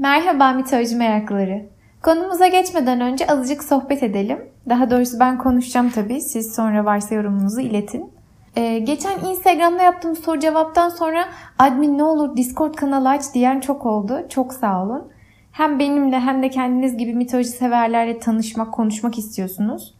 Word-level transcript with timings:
Merhaba 0.00 0.52
mitoloji 0.52 0.96
meraklıları. 0.96 1.66
Konumuza 2.02 2.46
geçmeden 2.46 3.00
önce 3.00 3.26
azıcık 3.26 3.64
sohbet 3.64 4.02
edelim. 4.02 4.38
Daha 4.68 4.90
doğrusu 4.90 5.20
ben 5.20 5.38
konuşacağım 5.38 5.90
tabii. 5.90 6.20
Siz 6.20 6.54
sonra 6.54 6.84
varsa 6.84 7.14
yorumunuzu 7.14 7.60
iletin. 7.60 8.10
Ee, 8.56 8.78
geçen 8.78 9.18
Instagram'da 9.18 9.82
yaptığım 9.82 10.16
soru 10.16 10.38
cevaptan 10.38 10.88
sonra 10.88 11.24
admin 11.58 11.98
ne 11.98 12.04
olur 12.04 12.36
Discord 12.36 12.74
kanalı 12.74 13.08
aç 13.08 13.22
diyen 13.34 13.60
çok 13.60 13.86
oldu. 13.86 14.26
Çok 14.28 14.52
sağ 14.52 14.82
olun. 14.82 15.08
Hem 15.52 15.78
benimle 15.78 16.20
hem 16.20 16.42
de 16.42 16.50
kendiniz 16.50 16.96
gibi 16.96 17.14
mitoloji 17.14 17.48
severlerle 17.48 18.18
tanışmak, 18.18 18.72
konuşmak 18.72 19.18
istiyorsunuz. 19.18 19.94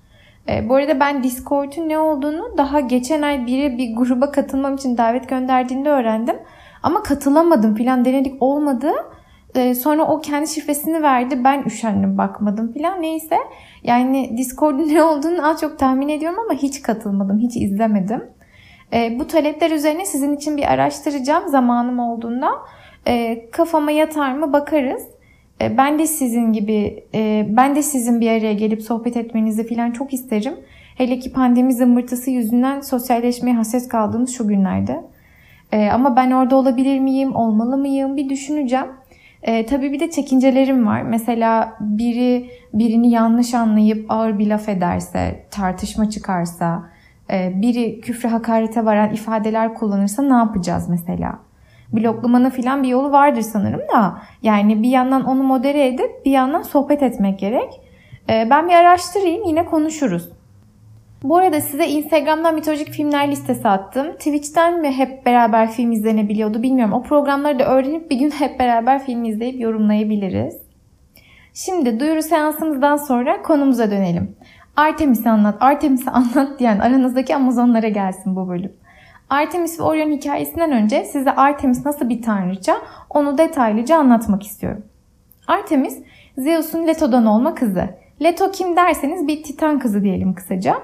Ee, 0.49 0.69
bu 0.69 0.75
arada 0.75 1.01
ben 1.01 1.23
Discord'un 1.23 1.89
ne 1.89 1.99
olduğunu 1.99 2.59
daha 2.59 2.81
geçen 2.81 3.23
ay 3.23 3.47
biri 3.47 3.79
bir 3.79 3.97
gruba 3.97 4.31
katılmam 4.31 4.75
için 4.75 4.97
davet 4.97 5.29
gönderdiğinde 5.29 5.91
öğrendim. 5.91 6.37
Ama 6.83 7.03
katılamadım 7.03 7.75
filan 7.75 8.05
denedik 8.05 8.43
olmadı. 8.43 8.93
Ee, 9.57 9.75
sonra 9.75 10.03
o 10.03 10.21
kendi 10.21 10.49
şifresini 10.49 11.03
verdi. 11.03 11.45
Ben 11.45 11.63
üşendim 11.63 12.19
bakmadım 12.19 12.73
filan. 12.73 13.03
Neyse 13.03 13.37
yani 13.85 14.37
Discord'un 14.37 14.89
ne 14.95 15.03
olduğunu 15.03 15.49
az 15.49 15.61
çok 15.61 15.79
tahmin 15.79 16.09
ediyorum 16.09 16.39
ama 16.45 16.55
hiç 16.55 16.83
katılmadım. 16.83 17.39
Hiç 17.39 17.57
izlemedim. 17.57 18.25
Ee, 18.93 19.17
bu 19.19 19.27
talepler 19.27 19.71
üzerine 19.71 20.05
sizin 20.05 20.37
için 20.37 20.57
bir 20.57 20.73
araştıracağım 20.73 21.49
zamanım 21.49 21.99
olduğunda. 21.99 22.51
Ee, 23.09 23.51
kafama 23.51 23.91
yatar 23.91 24.33
mı 24.33 24.53
bakarız. 24.53 25.03
Ee, 25.61 25.79
ben 25.79 25.99
de 25.99 26.07
sizin 26.07 26.53
gibi, 26.53 27.05
e, 27.15 27.47
ben 27.49 27.77
de 27.77 27.83
sizin 27.83 28.21
bir 28.21 28.31
araya 28.31 28.53
gelip 28.53 28.83
sohbet 28.83 29.17
etmenizi 29.17 29.67
filan 29.67 29.91
çok 29.91 30.13
isterim. 30.13 30.55
Hele 30.97 31.19
ki 31.19 31.33
pandemi 31.33 31.75
zımbırtısı 31.75 32.31
yüzünden 32.31 32.81
sosyalleşmeye 32.81 33.57
hassas 33.57 33.89
kaldığımız 33.89 34.31
şu 34.37 34.49
günlerde. 34.49 35.05
Ee, 35.73 35.89
ama 35.89 36.17
ben 36.17 36.31
orada 36.31 36.57
olabilir 36.57 36.99
miyim, 36.99 37.37
olmalı 37.37 37.79
mıyım 37.79 38.17
bir 38.17 38.29
düşüneceğim. 38.29 38.87
Ee, 39.47 39.67
tabii 39.67 39.93
bir 39.93 40.01
de 40.01 40.11
çekincelerim 40.11 40.87
var. 40.87 41.03
Mesela 41.03 41.77
biri 41.81 42.51
birini 42.75 43.11
yanlış 43.11 43.55
anlayıp 43.55 44.11
ağır 44.11 44.39
bir 44.39 44.47
laf 44.47 44.69
ederse, 44.69 45.47
tartışma 45.51 46.11
çıkarsa, 46.11 46.83
e, 47.31 47.53
biri 47.55 48.01
küfre 48.01 48.29
hakarete 48.29 48.85
varan 48.85 49.13
ifadeler 49.13 49.75
kullanırsa 49.75 50.23
ne 50.23 50.35
yapacağız 50.35 50.89
mesela? 50.89 51.39
Bloklamanın 51.93 52.51
filan 52.51 52.83
bir 52.83 52.89
yolu 52.89 53.13
vardır 53.13 53.43
sanırım 53.43 53.81
da. 53.95 54.19
Yani 54.43 54.83
bir 54.83 54.89
yandan 54.89 55.25
onu 55.25 55.43
modere 55.43 55.87
edip 55.87 56.25
bir 56.25 56.31
yandan 56.31 56.63
sohbet 56.63 57.03
etmek 57.03 57.39
gerek. 57.39 57.81
Ee, 58.31 58.47
ben 58.51 58.69
bir 58.69 58.75
araştırayım 58.75 59.45
yine 59.45 59.65
konuşuruz. 59.65 60.36
Bu 61.23 61.37
arada 61.37 61.61
size 61.61 61.87
Instagram'dan 61.87 62.55
mitolojik 62.55 62.89
filmler 62.89 63.31
listesi 63.31 63.69
attım. 63.69 64.13
Twitch'ten 64.13 64.81
mi 64.81 64.93
hep 64.93 65.27
beraber 65.27 65.71
film 65.71 65.93
izlenebiliyordu 65.93 66.63
bilmiyorum. 66.63 66.95
O 66.95 67.03
programları 67.03 67.59
da 67.59 67.65
öğrenip 67.65 68.11
bir 68.11 68.17
gün 68.17 68.31
hep 68.31 68.59
beraber 68.61 69.05
film 69.05 69.25
izleyip 69.25 69.61
yorumlayabiliriz. 69.61 70.57
Şimdi 71.55 72.01
duyuru 72.01 72.23
seansımızdan 72.23 72.97
sonra 72.97 73.43
konumuza 73.43 73.91
dönelim. 73.91 74.37
Artemis'i 74.77 75.31
anlat, 75.31 75.57
Artemis'i 75.61 76.11
anlat 76.11 76.59
diyen 76.59 76.79
aranızdaki 76.79 77.37
Amazonlara 77.37 77.89
gelsin 77.89 78.37
bu 78.37 78.49
bölüm. 78.49 78.73
Artemis 79.31 79.81
ve 79.81 79.83
Orion 79.83 80.11
hikayesinden 80.11 80.73
önce 80.73 81.05
size 81.05 81.33
Artemis 81.33 81.85
nasıl 81.85 82.09
bir 82.09 82.23
tanrıça 82.23 82.77
onu 83.11 83.39
detaylıca 83.39 83.97
anlatmak 83.97 84.43
istiyorum. 84.43 84.85
Artemis, 85.47 85.99
Zeus'un 86.39 86.87
Leto'dan 86.87 87.27
olma 87.27 87.55
kızı. 87.55 87.89
Leto 88.23 88.51
kim 88.51 88.77
derseniz 88.77 89.29
bir 89.29 89.43
Titan 89.43 89.79
kızı 89.79 90.03
diyelim 90.03 90.35
kısaca. 90.35 90.77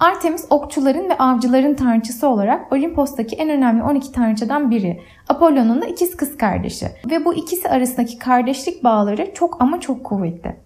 Artemis 0.00 0.46
okçuların 0.50 1.08
ve 1.08 1.18
avcıların 1.18 1.74
tanrıçası 1.74 2.28
olarak 2.28 2.72
Olimpos'taki 2.72 3.36
en 3.36 3.50
önemli 3.50 3.82
12 3.82 4.12
tanrıçadan 4.12 4.70
biri. 4.70 5.00
Apollon'un 5.28 5.82
da 5.82 5.86
ikiz 5.86 6.16
kız 6.16 6.36
kardeşi. 6.36 6.86
Ve 7.10 7.24
bu 7.24 7.34
ikisi 7.34 7.68
arasındaki 7.68 8.18
kardeşlik 8.18 8.84
bağları 8.84 9.34
çok 9.34 9.62
ama 9.62 9.80
çok 9.80 10.04
kuvvetli. 10.04 10.56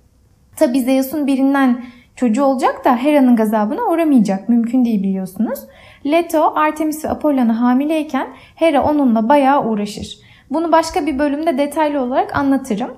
Tabi 0.57 0.81
Zeus'un 0.81 1.27
birinden 1.27 1.85
çocuğu 2.17 2.45
olacak 2.45 2.85
da 2.85 2.97
Hera'nın 2.97 3.37
gazabına 3.37 3.83
uğramayacak. 3.83 4.49
Mümkün 4.49 4.85
değil 4.85 5.03
biliyorsunuz. 5.03 5.59
Leto, 6.07 6.53
Artemis 6.57 7.05
ve 7.05 7.09
Apollon'a 7.09 7.61
hamileyken 7.61 8.29
Hera 8.55 8.83
onunla 8.83 9.29
bayağı 9.29 9.65
uğraşır. 9.65 10.19
Bunu 10.51 10.73
başka 10.73 11.07
bir 11.07 11.19
bölümde 11.19 11.59
detaylı 11.59 12.01
olarak 12.01 12.37
anlatırım. 12.37 12.91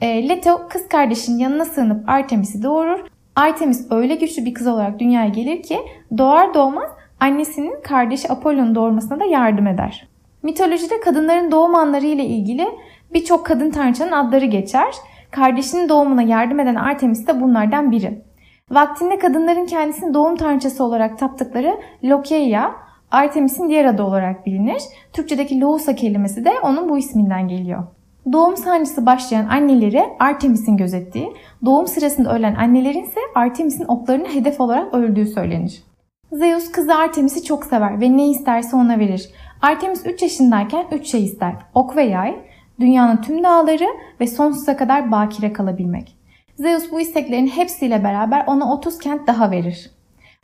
E, 0.00 0.28
Leto 0.28 0.60
kız 0.68 0.88
kardeşinin 0.88 1.38
yanına 1.38 1.64
sığınıp 1.64 2.08
Artemis'i 2.08 2.62
doğurur. 2.62 3.11
Artemis 3.36 3.86
öyle 3.90 4.14
güçlü 4.14 4.44
bir 4.44 4.54
kız 4.54 4.66
olarak 4.66 4.98
dünyaya 4.98 5.28
gelir 5.28 5.62
ki 5.62 5.78
doğar 6.18 6.54
doğmaz 6.54 6.90
annesinin 7.20 7.82
kardeşi 7.82 8.32
Apollon'un 8.32 8.74
doğurmasına 8.74 9.20
da 9.20 9.24
yardım 9.24 9.66
eder. 9.66 10.08
Mitolojide 10.42 11.00
kadınların 11.00 11.50
doğum 11.50 11.74
anları 11.74 12.06
ile 12.06 12.24
ilgili 12.24 12.68
birçok 13.14 13.46
kadın 13.46 13.70
tanrıçanın 13.70 14.12
adları 14.12 14.44
geçer. 14.44 14.94
Kardeşinin 15.30 15.88
doğumuna 15.88 16.22
yardım 16.22 16.60
eden 16.60 16.74
Artemis 16.74 17.26
de 17.26 17.40
bunlardan 17.40 17.90
biri. 17.90 18.22
Vaktinde 18.70 19.18
kadınların 19.18 19.66
kendisini 19.66 20.14
doğum 20.14 20.36
tanrıçası 20.36 20.84
olarak 20.84 21.18
taptıkları 21.18 21.80
Lokeia, 22.04 22.70
Artemis'in 23.10 23.68
diğer 23.68 23.84
adı 23.84 24.02
olarak 24.02 24.46
bilinir. 24.46 24.82
Türkçedeki 25.12 25.60
Lousa 25.60 25.94
kelimesi 25.94 26.44
de 26.44 26.52
onun 26.62 26.88
bu 26.88 26.98
isminden 26.98 27.48
geliyor. 27.48 27.84
Doğum 28.32 28.56
sancısı 28.56 29.06
başlayan 29.06 29.48
anneleri 29.48 30.04
Artemis'in 30.18 30.76
gözettiği, 30.76 31.32
doğum 31.64 31.86
sırasında 31.86 32.34
ölen 32.34 32.54
annelerin 32.54 33.02
ise 33.02 33.20
Artemis'in 33.34 33.84
oklarını 33.84 34.28
hedef 34.28 34.60
olarak 34.60 34.94
öldüğü 34.94 35.26
söylenir. 35.26 35.82
Zeus 36.32 36.72
kızı 36.72 36.94
Artemis'i 36.94 37.44
çok 37.44 37.64
sever 37.64 38.00
ve 38.00 38.16
ne 38.16 38.30
isterse 38.30 38.76
ona 38.76 38.98
verir. 38.98 39.30
Artemis 39.62 40.06
3 40.06 40.22
yaşındayken 40.22 40.86
3 40.92 41.06
şey 41.06 41.24
ister. 41.24 41.54
Ok 41.74 41.96
ve 41.96 42.02
yay, 42.02 42.36
dünyanın 42.80 43.16
tüm 43.16 43.44
dağları 43.44 43.86
ve 44.20 44.26
sonsuza 44.26 44.76
kadar 44.76 45.12
bakire 45.12 45.52
kalabilmek. 45.52 46.16
Zeus 46.58 46.92
bu 46.92 47.00
isteklerin 47.00 47.46
hepsiyle 47.46 48.04
beraber 48.04 48.44
ona 48.46 48.72
30 48.74 48.98
kent 48.98 49.26
daha 49.26 49.50
verir. 49.50 49.90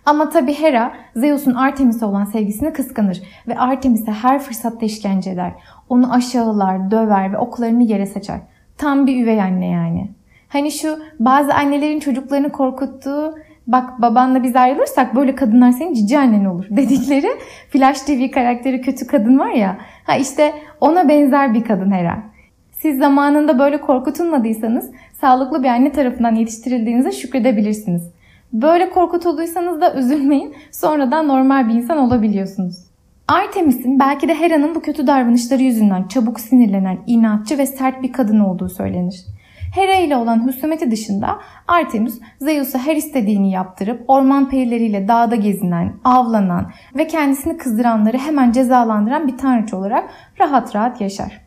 Ama 0.08 0.30
tabi 0.30 0.54
Hera 0.54 0.92
Zeus'un 1.16 1.54
Artemis'e 1.54 2.04
olan 2.04 2.24
sevgisini 2.24 2.72
kıskanır 2.72 3.22
ve 3.48 3.58
Artemis'e 3.58 4.12
her 4.12 4.38
fırsatta 4.38 4.86
işkence 4.86 5.30
eder. 5.30 5.52
Onu 5.88 6.12
aşağılar, 6.12 6.90
döver 6.90 7.32
ve 7.32 7.38
oklarını 7.38 7.82
yere 7.82 8.06
saçar. 8.06 8.40
Tam 8.78 9.06
bir 9.06 9.22
üvey 9.22 9.42
anne 9.42 9.66
yani. 9.66 10.10
Hani 10.48 10.72
şu 10.72 10.98
bazı 11.18 11.54
annelerin 11.54 12.00
çocuklarını 12.00 12.52
korkuttuğu 12.52 13.34
bak 13.66 14.02
babanla 14.02 14.42
biz 14.42 14.56
ayrılırsak 14.56 15.14
böyle 15.14 15.34
kadınlar 15.34 15.72
senin 15.72 15.94
cici 15.94 16.18
annen 16.18 16.44
olur 16.44 16.66
dedikleri 16.70 17.28
Flash 17.70 18.00
TV 18.00 18.30
karakteri 18.30 18.80
kötü 18.80 19.06
kadın 19.06 19.38
var 19.38 19.50
ya. 19.50 19.78
Ha 20.04 20.16
işte 20.16 20.52
ona 20.80 21.08
benzer 21.08 21.54
bir 21.54 21.64
kadın 21.64 21.90
Hera. 21.92 22.18
Siz 22.72 22.98
zamanında 22.98 23.58
böyle 23.58 23.80
korkutulmadıysanız 23.80 24.90
sağlıklı 25.20 25.62
bir 25.62 25.68
anne 25.68 25.92
tarafından 25.92 26.34
yetiştirildiğinize 26.34 27.12
şükredebilirsiniz. 27.12 28.17
Böyle 28.52 28.90
korkutulduysanız 28.90 29.80
da 29.80 29.94
üzülmeyin. 29.94 30.54
Sonradan 30.72 31.28
normal 31.28 31.68
bir 31.68 31.74
insan 31.74 31.98
olabiliyorsunuz. 31.98 32.88
Artemis'in 33.28 33.98
belki 33.98 34.28
de 34.28 34.34
Hera'nın 34.34 34.74
bu 34.74 34.80
kötü 34.80 35.06
davranışları 35.06 35.62
yüzünden 35.62 36.08
çabuk 36.08 36.40
sinirlenen, 36.40 36.98
inatçı 37.06 37.58
ve 37.58 37.66
sert 37.66 38.02
bir 38.02 38.12
kadın 38.12 38.40
olduğu 38.40 38.68
söylenir. 38.68 39.24
Hera 39.74 39.94
ile 39.94 40.16
olan 40.16 40.46
husumeti 40.46 40.90
dışında 40.90 41.38
Artemis 41.68 42.20
Zeus'a 42.40 42.78
her 42.78 42.96
istediğini 42.96 43.50
yaptırıp 43.50 44.04
orman 44.08 44.48
perileriyle 44.48 45.08
dağda 45.08 45.36
gezinen, 45.36 45.94
avlanan 46.04 46.70
ve 46.96 47.06
kendisini 47.06 47.56
kızdıranları 47.56 48.18
hemen 48.18 48.52
cezalandıran 48.52 49.26
bir 49.26 49.36
tanrıç 49.36 49.74
olarak 49.74 50.10
rahat 50.40 50.76
rahat 50.76 51.00
yaşar. 51.00 51.40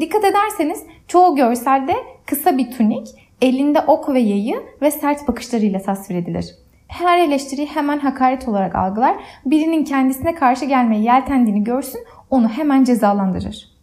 Dikkat 0.00 0.24
ederseniz 0.24 0.82
çoğu 1.08 1.36
görselde 1.36 1.94
kısa 2.26 2.58
bir 2.58 2.70
tunik, 2.70 3.08
elinde 3.40 3.80
ok 3.80 4.08
ve 4.08 4.20
yayı 4.20 4.62
ve 4.82 4.90
sert 4.90 5.28
bakışlarıyla 5.28 5.80
tasvir 5.82 6.14
edilir. 6.14 6.54
Her 6.88 7.18
eleştiriyi 7.18 7.66
hemen 7.66 7.98
hakaret 7.98 8.48
olarak 8.48 8.74
algılar, 8.74 9.16
birinin 9.46 9.84
kendisine 9.84 10.34
karşı 10.34 10.64
gelmeye 10.64 11.02
yeltendiğini 11.02 11.64
görsün, 11.64 12.00
onu 12.30 12.48
hemen 12.48 12.84
cezalandırır. 12.84 13.76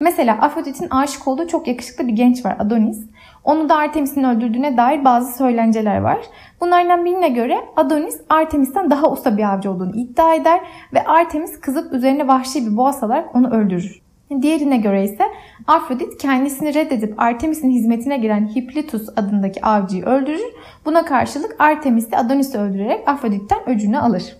Mesela 0.00 0.38
Afrodit'in 0.40 0.90
aşık 0.90 1.28
olduğu 1.28 1.48
çok 1.48 1.68
yakışıklı 1.68 2.08
bir 2.08 2.12
genç 2.12 2.44
var 2.44 2.56
Adonis. 2.58 3.06
Onu 3.44 3.68
da 3.68 3.76
Artemis'in 3.76 4.24
öldürdüğüne 4.24 4.76
dair 4.76 5.04
bazı 5.04 5.38
söylenceler 5.38 6.00
var. 6.00 6.18
Bunlardan 6.60 7.04
birine 7.04 7.28
göre 7.28 7.56
Adonis 7.76 8.20
Artemis'ten 8.28 8.90
daha 8.90 9.10
usta 9.10 9.36
bir 9.36 9.54
avcı 9.54 9.70
olduğunu 9.70 9.96
iddia 9.96 10.34
eder 10.34 10.60
ve 10.94 11.04
Artemis 11.04 11.60
kızıp 11.60 11.92
üzerine 11.92 12.28
vahşi 12.28 12.66
bir 12.66 12.76
boğa 12.76 12.92
salarak 12.92 13.36
onu 13.36 13.50
öldürür. 13.50 13.99
Diğerine 14.42 14.76
göre 14.76 15.04
ise 15.04 15.24
Afrodit 15.66 16.18
kendisini 16.18 16.74
reddedip 16.74 17.14
Artemis'in 17.20 17.70
hizmetine 17.70 18.18
giren 18.18 18.48
Hippolytus 18.56 19.08
adındaki 19.16 19.64
avcıyı 19.64 20.04
öldürür. 20.04 20.54
Buna 20.84 21.04
karşılık 21.04 21.56
Artemis 21.58 22.10
de 22.10 22.16
Adonis'i 22.16 22.58
öldürerek 22.58 23.08
Afrodit'ten 23.08 23.68
öcünü 23.68 23.98
alır. 23.98 24.36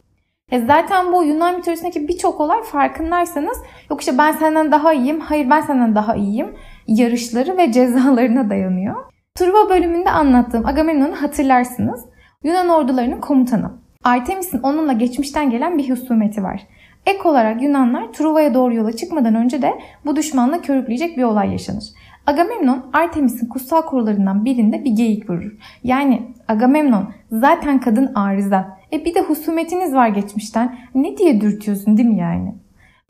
E 0.50 0.60
zaten 0.66 1.12
bu 1.12 1.24
Yunan 1.24 1.56
mitolojisindeki 1.56 2.08
birçok 2.08 2.40
olay 2.40 2.62
farkındaysanız 2.62 3.58
yok 3.90 4.00
işte 4.00 4.18
ben 4.18 4.32
senden 4.32 4.72
daha 4.72 4.92
iyiyim, 4.92 5.20
hayır 5.20 5.50
ben 5.50 5.60
senden 5.60 5.94
daha 5.94 6.14
iyiyim 6.16 6.54
yarışları 6.86 7.56
ve 7.56 7.72
cezalarına 7.72 8.50
dayanıyor. 8.50 8.96
Truva 9.34 9.70
bölümünde 9.70 10.10
anlattığım 10.10 10.66
Agamemnon'u 10.66 11.22
hatırlarsınız. 11.22 12.04
Yunan 12.44 12.68
ordularının 12.68 13.20
komutanı. 13.20 13.72
Artemis'in 14.04 14.62
onunla 14.62 14.92
geçmişten 14.92 15.50
gelen 15.50 15.78
bir 15.78 15.90
husumeti 15.90 16.42
var. 16.42 16.66
Ek 17.06 17.28
olarak 17.28 17.62
Yunanlar 17.62 18.12
Truva'ya 18.12 18.54
doğru 18.54 18.74
yola 18.74 18.92
çıkmadan 18.92 19.34
önce 19.34 19.62
de 19.62 19.78
bu 20.06 20.16
düşmanla 20.16 20.62
körükleyecek 20.62 21.16
bir 21.16 21.22
olay 21.22 21.50
yaşanır. 21.52 21.84
Agamemnon 22.26 22.86
Artemis'in 22.92 23.48
kutsal 23.48 23.82
korularından 23.82 24.44
birinde 24.44 24.84
bir 24.84 24.90
geyik 24.90 25.30
vurur. 25.30 25.52
Yani 25.84 26.22
Agamemnon 26.48 27.08
zaten 27.32 27.80
kadın 27.80 28.14
arıza. 28.14 28.78
E 28.92 29.04
bir 29.04 29.14
de 29.14 29.20
husumetiniz 29.20 29.94
var 29.94 30.08
geçmişten. 30.08 30.78
Ne 30.94 31.16
diye 31.16 31.40
dürtüyorsun 31.40 31.96
değil 31.96 32.08
mi 32.08 32.18
yani? 32.18 32.54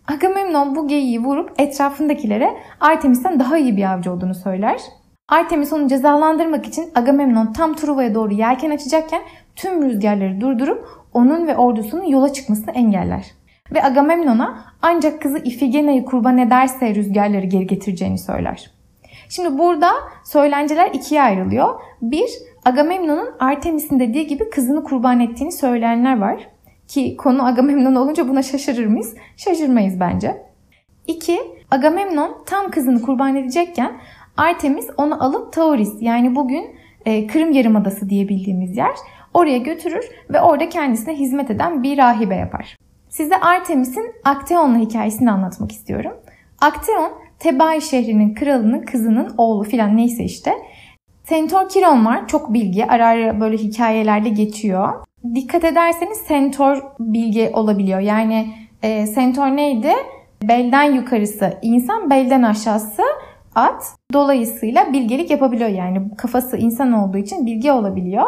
Agamemnon 0.09 0.77
bu 0.77 0.89
geyiği 0.89 1.21
vurup 1.21 1.53
etrafındakilere 1.59 2.57
Artemis'ten 2.81 3.41
daha 3.41 3.59
iyi 3.59 3.77
bir 3.77 3.93
avcı 3.93 4.13
olduğunu 4.13 4.35
söyler. 4.35 4.81
Artemis 5.29 5.73
onu 5.73 5.89
cezalandırmak 5.89 6.67
için 6.67 6.91
Agamemnon 6.95 7.53
tam 7.53 7.75
Truva'ya 7.75 8.15
doğru 8.15 8.35
yelken 8.35 8.71
açacakken 8.71 9.23
tüm 9.57 9.83
rüzgarları 9.83 10.41
durdurup 10.41 10.89
onun 11.13 11.47
ve 11.47 11.57
ordusunun 11.57 12.05
yola 12.05 12.33
çıkmasını 12.33 12.71
engeller. 12.71 13.40
Ve 13.73 13.85
Agamemnon'a 13.85 14.65
ancak 14.83 15.23
kızı 15.23 15.39
Ifigena'yı 15.39 16.05
kurban 16.05 16.39
ederse 16.39 16.95
rüzgarları 16.95 17.47
geri 17.47 17.67
getireceğini 17.67 18.19
söyler. 18.19 18.71
Şimdi 19.29 19.59
burada 19.59 19.91
söylenceler 20.25 20.91
ikiye 20.95 21.23
ayrılıyor. 21.23 21.81
Bir, 22.03 22.31
Agamemnon'un 22.65 23.31
Artemis'in 23.39 24.01
dediği 24.01 24.27
gibi 24.27 24.51
kızını 24.51 24.85
kurban 24.85 25.21
ettiğini 25.21 25.53
söyleyenler 25.53 26.19
var. 26.19 26.49
Ki 26.89 27.17
konu 27.17 27.47
Agamemnon 27.47 27.95
olunca 27.95 28.29
buna 28.29 28.43
şaşırır 28.43 28.87
mıyız? 28.87 29.15
Şaşırmayız 29.37 30.01
bence. 30.01 30.43
İki, 31.07 31.41
Agamemnon 31.71 32.37
tam 32.47 32.71
kızını 32.71 33.03
kurban 33.03 33.37
edecekken 33.37 33.93
Artemis 34.37 34.89
onu 34.97 35.25
alıp 35.25 35.53
Tauris 35.53 35.93
yani 36.01 36.37
bugün 36.37 36.65
e, 37.07 37.27
Kırım 37.27 37.53
Yarımadası 37.53 38.11
diye 38.11 38.29
bildiğimiz 38.29 38.77
yer 38.77 38.95
oraya 39.35 39.59
götürür 39.59 40.05
ve 40.31 40.41
orada 40.41 40.69
kendisine 40.69 41.15
hizmet 41.15 41.51
eden 41.51 41.83
bir 41.83 41.99
rahibe 41.99 42.37
yapar. 42.37 42.77
Size 43.11 43.41
Artemis'in 43.41 44.13
Akteon'la 44.25 44.79
hikayesini 44.79 45.31
anlatmak 45.31 45.73
istiyorum. 45.73 46.13
Akteon, 46.61 47.13
Tebai 47.39 47.83
şehrinin 47.83 48.35
kralının 48.35 48.81
kızının 48.81 49.35
oğlu 49.39 49.65
filan 49.65 49.97
neyse 49.97 50.25
işte. 50.25 50.53
Sentor 51.25 51.69
Kiron 51.69 52.07
var. 52.07 52.29
Çok 52.29 52.55
bilgi. 52.55 52.87
Ara 52.87 53.07
ara 53.07 53.41
böyle 53.41 53.57
hikayelerde 53.57 54.29
geçiyor. 54.29 55.05
Dikkat 55.35 55.65
ederseniz 55.65 56.19
Sentor 56.19 56.83
bilgi 57.01 57.51
olabiliyor. 57.53 58.01
Yani 58.01 58.55
e, 58.83 59.07
Sentor 59.07 59.47
neydi? 59.47 59.93
Belden 60.43 60.93
yukarısı 60.93 61.59
insan, 61.63 62.11
belden 62.11 62.43
aşağısı 62.43 63.03
at. 63.55 63.85
Dolayısıyla 64.13 64.93
bilgelik 64.93 65.31
yapabiliyor 65.31 65.71
yani. 65.71 66.17
Kafası 66.17 66.57
insan 66.57 66.93
olduğu 66.93 67.19
için 67.19 67.47
bilgi 67.47 67.73
olabiliyor. 67.73 68.27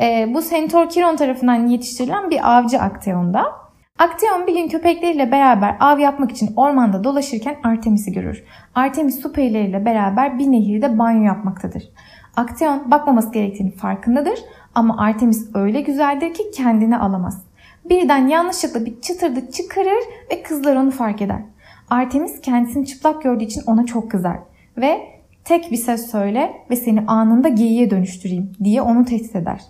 E, 0.00 0.34
bu 0.34 0.42
Sentor 0.42 0.88
Kiron 0.88 1.16
tarafından 1.16 1.66
yetiştirilen 1.66 2.30
bir 2.30 2.56
avcı 2.56 2.80
Akteon'da. 2.80 3.62
Akteon 4.02 4.46
bir 4.46 4.54
gün 4.54 4.68
köpekleriyle 4.68 5.32
beraber 5.32 5.76
av 5.80 5.98
yapmak 5.98 6.30
için 6.30 6.50
ormanda 6.56 7.04
dolaşırken 7.04 7.56
Artemis'i 7.64 8.12
görür. 8.12 8.44
Artemis 8.74 9.22
su 9.22 9.32
perileriyle 9.32 9.84
beraber 9.84 10.38
bir 10.38 10.52
nehirde 10.52 10.98
banyo 10.98 11.22
yapmaktadır. 11.22 11.88
Akteon 12.36 12.90
bakmaması 12.90 13.32
gerektiğini 13.32 13.70
farkındadır 13.70 14.38
ama 14.74 14.98
Artemis 14.98 15.50
öyle 15.54 15.80
güzeldir 15.80 16.34
ki 16.34 16.50
kendini 16.54 16.98
alamaz. 16.98 17.42
Birden 17.84 18.26
yanlışlıkla 18.26 18.84
bir 18.84 19.00
çıtırdı 19.00 19.50
çıkarır 19.50 20.04
ve 20.30 20.42
kızlar 20.42 20.76
onu 20.76 20.90
fark 20.90 21.22
eder. 21.22 21.42
Artemis 21.90 22.40
kendisini 22.40 22.86
çıplak 22.86 23.22
gördüğü 23.22 23.44
için 23.44 23.62
ona 23.66 23.86
çok 23.86 24.10
kızar 24.10 24.36
ve 24.76 25.00
tek 25.44 25.70
bir 25.70 25.76
ses 25.76 26.10
söyle 26.10 26.52
ve 26.70 26.76
seni 26.76 27.00
anında 27.06 27.48
geyiğe 27.48 27.90
dönüştüreyim 27.90 28.52
diye 28.64 28.82
onu 28.82 29.04
tehdit 29.04 29.36
eder. 29.36 29.60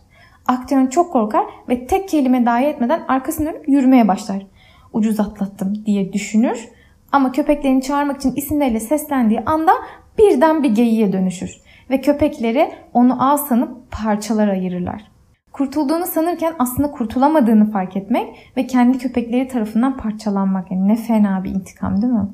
Akteon 0.53 0.87
çok 0.87 1.13
korkar 1.13 1.45
ve 1.69 1.87
tek 1.87 2.09
kelime 2.09 2.47
dahi 2.47 2.65
etmeden 2.65 3.03
arkasını 3.09 3.47
dönüp 3.47 3.69
yürümeye 3.69 4.09
başlar. 4.09 4.47
Ucuz 4.93 5.21
atlattım 5.21 5.85
diye 5.87 6.13
düşünür 6.13 6.69
ama 7.13 7.33
köpeklerini 7.33 7.83
çağırmak 7.83 8.17
için 8.17 8.33
isimleriyle 8.37 8.81
seslendiği 8.81 9.41
anda 9.41 9.73
birden 10.19 10.63
bir 10.63 10.71
geyiğe 10.71 11.13
dönüşür 11.13 11.61
ve 11.91 12.01
köpekleri 12.01 12.73
onu 12.93 13.33
ağ 13.33 13.39
sanıp 13.39 13.91
parçalar 13.91 14.49
ayırırlar. 14.49 15.13
Kurtulduğunu 15.53 16.07
sanırken 16.07 16.55
aslında 16.59 16.91
kurtulamadığını 16.91 17.71
fark 17.71 17.97
etmek 17.97 18.53
ve 18.57 18.67
kendi 18.67 18.99
köpekleri 18.99 19.49
tarafından 19.49 19.97
parçalanmak. 19.97 20.71
Yani 20.71 20.89
ne 20.89 20.97
fena 20.97 21.45
bir 21.45 21.51
intikam 21.51 22.03
değil 22.03 22.13
mi? 22.13 22.29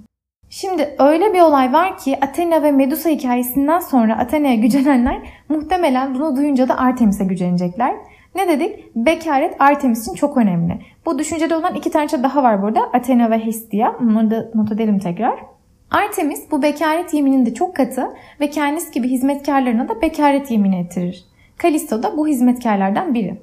Şimdi 0.50 0.94
öyle 0.98 1.34
bir 1.34 1.40
olay 1.40 1.72
var 1.72 1.98
ki 1.98 2.18
Athena 2.20 2.62
ve 2.62 2.72
Medusa 2.72 3.10
hikayesinden 3.10 3.78
sonra 3.78 4.18
Athena'ya 4.18 4.54
gücenenler 4.54 5.18
muhtemelen 5.48 6.14
bunu 6.14 6.36
duyunca 6.36 6.68
da 6.68 6.78
Artemis'e 6.78 7.24
gücenecekler. 7.24 7.94
Ne 8.38 8.48
dedik? 8.48 8.96
Bekaret 8.96 9.56
Artemis 9.58 10.02
için 10.02 10.14
çok 10.14 10.36
önemli. 10.36 10.78
Bu 11.06 11.18
düşüncede 11.18 11.56
olan 11.56 11.74
iki 11.74 11.90
tane 11.90 12.22
daha 12.22 12.42
var 12.42 12.62
burada. 12.62 12.80
Athena 12.92 13.30
ve 13.30 13.44
Hestia. 13.44 14.00
Bunları 14.00 14.30
da 14.30 14.50
not 14.54 14.72
edelim 14.72 14.98
tekrar. 14.98 15.38
Artemis 15.90 16.50
bu 16.50 16.62
bekaret 16.62 17.14
yemininde 17.14 17.54
çok 17.54 17.76
katı 17.76 18.08
ve 18.40 18.50
kendisi 18.50 18.92
gibi 18.92 19.08
hizmetkarlarına 19.08 19.88
da 19.88 20.02
bekaret 20.02 20.50
yemini 20.50 20.78
ettirir. 20.78 21.24
Kalisto 21.56 22.02
da 22.02 22.16
bu 22.16 22.28
hizmetkarlardan 22.28 23.14
biri. 23.14 23.42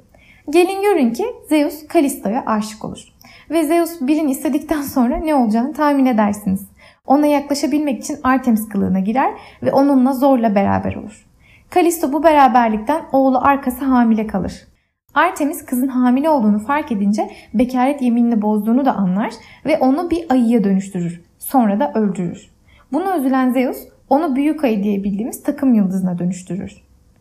Gelin 0.50 0.82
görün 0.82 1.14
ki 1.14 1.26
Zeus 1.50 1.88
Kalisto'ya 1.88 2.44
aşık 2.46 2.86
olur. 2.86 3.14
Ve 3.50 3.64
Zeus 3.64 4.02
birini 4.02 4.32
istedikten 4.32 4.82
sonra 4.82 5.18
ne 5.18 5.36
olacağını 5.36 5.74
tahmin 5.74 6.06
edersiniz. 6.06 6.68
Ona 7.08 7.26
yaklaşabilmek 7.26 8.04
için 8.04 8.18
Artemis 8.24 8.70
kılığına 8.70 9.00
girer 9.00 9.32
ve 9.64 9.72
onunla 9.72 10.14
zorla 10.14 10.56
beraber 10.56 10.96
olur. 10.96 11.26
Kalisto 11.70 12.14
bu 12.14 12.24
beraberlikten 12.24 13.02
oğlu 13.12 13.40
arkası 13.42 13.86
hamile 13.86 14.28
kalır. 14.28 14.75
Artemis 15.16 15.66
kızın 15.66 15.88
hamile 15.88 16.30
olduğunu 16.30 16.60
fark 16.60 16.92
edince 16.92 17.30
bekaret 17.54 18.02
yeminini 18.02 18.42
bozduğunu 18.42 18.86
da 18.86 18.96
anlar 18.96 19.34
ve 19.66 19.78
onu 19.78 20.10
bir 20.10 20.26
ayıya 20.30 20.64
dönüştürür. 20.64 21.22
Sonra 21.40 21.80
da 21.80 21.94
öldürür. 21.94 22.50
Buna 22.94 23.18
üzülen 23.18 23.52
Zeus 23.52 23.78
onu 24.10 24.36
büyük 24.36 24.64
ayı 24.64 24.84
diye 24.84 25.04
bildiğimiz 25.04 25.44
takım 25.44 25.74
yıldızına 25.74 26.20
dönüştürür. 26.20 26.72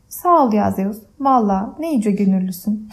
Sağ 0.09 0.45
ol 0.45 0.53
ya 0.53 0.71
Zeus. 0.71 0.99
Valla 1.21 1.75
ne 1.79 1.91
iyice 1.91 2.11
gönüllüsün. 2.11 2.89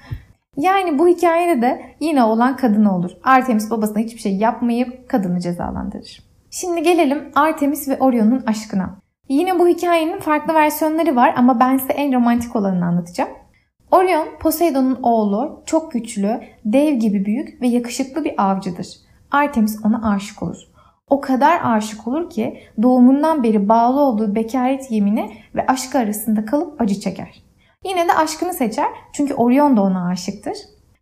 yani 0.56 0.98
bu 0.98 1.08
hikayede 1.08 1.62
de 1.62 1.82
yine 2.00 2.22
olan 2.22 2.56
kadını 2.56 2.96
olur. 2.96 3.10
Artemis 3.24 3.70
babasına 3.70 3.98
hiçbir 3.98 4.20
şey 4.20 4.36
yapmayıp 4.36 5.08
kadını 5.08 5.40
cezalandırır. 5.40 6.22
Şimdi 6.50 6.82
gelelim 6.82 7.24
Artemis 7.34 7.88
ve 7.88 7.98
Orion'un 7.98 8.42
aşkına. 8.46 8.96
Yine 9.28 9.58
bu 9.58 9.68
hikayenin 9.68 10.18
farklı 10.18 10.54
versiyonları 10.54 11.16
var 11.16 11.34
ama 11.36 11.60
ben 11.60 11.76
size 11.78 11.92
en 11.92 12.14
romantik 12.14 12.56
olanını 12.56 12.84
anlatacağım. 12.84 13.30
Orion, 13.90 14.28
Poseidon'un 14.40 14.98
oğlu, 15.02 15.62
çok 15.66 15.92
güçlü, 15.92 16.40
dev 16.64 16.94
gibi 16.94 17.24
büyük 17.24 17.62
ve 17.62 17.68
yakışıklı 17.68 18.24
bir 18.24 18.34
avcıdır. 18.38 18.86
Artemis 19.30 19.84
ona 19.84 20.14
aşık 20.14 20.42
olur. 20.42 20.56
O 21.08 21.20
kadar 21.20 21.60
aşık 21.64 22.08
olur 22.08 22.30
ki 22.30 22.60
doğumundan 22.82 23.42
beri 23.42 23.68
bağlı 23.68 24.00
olduğu 24.00 24.34
bekaret 24.34 24.90
yemini 24.90 25.30
ve 25.54 25.66
aşkı 25.66 25.98
arasında 25.98 26.44
kalıp 26.44 26.80
acı 26.80 27.00
çeker. 27.00 27.42
Yine 27.84 28.08
de 28.08 28.12
aşkını 28.12 28.54
seçer 28.54 28.86
çünkü 29.12 29.34
Orion 29.34 29.76
da 29.76 29.82
ona 29.82 30.08
aşıktır. 30.08 30.56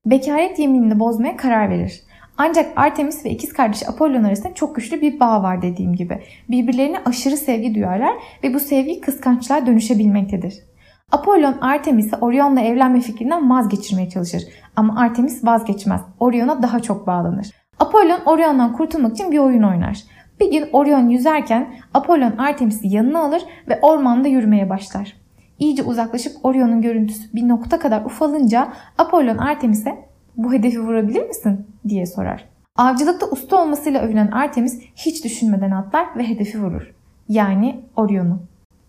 Bekaret 0.07 0.59
yeminini 0.59 1.01
bozmaya 1.01 1.37
karar 1.37 1.71
verir. 1.71 2.03
Ancak 2.39 2.73
Artemis 2.77 3.25
ve 3.25 3.31
ikiz 3.31 3.53
kardeş 3.53 3.89
Apollon 3.89 4.25
arasında 4.25 4.55
çok 4.55 4.77
güçlü 4.77 5.01
bir 5.01 5.21
bağ 5.21 5.43
var 5.43 5.63
dediğim 5.63 5.97
gibi. 5.97 6.23
Birbirlerine 6.51 6.99
aşırı 7.05 7.37
sevgi 7.37 7.75
duyarlar 7.75 8.15
ve 8.45 8.55
bu 8.55 8.61
sevgi 8.61 9.01
kıskançlığa 9.01 9.67
dönüşebilmektedir. 9.67 10.68
Apollon 11.13 11.55
Artemis'i 11.61 12.17
Orion'la 12.17 12.61
evlenme 12.61 13.01
fikrinden 13.01 13.51
vazgeçirmeye 13.51 14.09
çalışır. 14.09 14.43
Ama 14.77 15.01
Artemis 15.01 15.45
vazgeçmez. 15.45 16.01
Orion'a 16.21 16.63
daha 16.63 16.81
çok 16.81 17.07
bağlanır. 17.07 17.51
Apollon 17.79 18.21
Orion'dan 18.27 18.73
kurtulmak 18.73 19.13
için 19.13 19.33
bir 19.33 19.39
oyun 19.39 19.63
oynar. 19.63 19.99
Bir 20.41 20.51
gün 20.51 20.69
Orion 20.73 21.09
yüzerken 21.09 21.75
Apollon 21.95 22.37
Artemis'i 22.37 22.89
yanına 22.89 23.21
alır 23.21 23.43
ve 23.69 23.79
ormanda 23.83 24.29
yürümeye 24.29 24.71
başlar. 24.71 25.17
İyice 25.59 25.83
uzaklaşıp 25.83 26.33
Orion'un 26.43 26.83
görüntüsü 26.83 27.35
bir 27.35 27.49
nokta 27.49 27.79
kadar 27.79 28.05
ufalınca 28.05 28.69
Apollon 28.99 29.39
Artemis'e 29.39 30.09
bu 30.37 30.53
hedefi 30.53 30.81
vurabilir 30.81 31.27
misin 31.29 31.67
diye 31.89 32.07
sorar. 32.07 32.45
Avcılıkta 32.77 33.27
usta 33.27 33.63
olmasıyla 33.63 34.03
övülen 34.03 34.31
Artemis 34.31 34.81
hiç 34.97 35.25
düşünmeden 35.25 35.71
atlar 35.71 36.07
ve 36.17 36.29
hedefi 36.29 36.63
vurur. 36.63 36.95
Yani 37.29 37.81
Orion'u. 37.97 38.41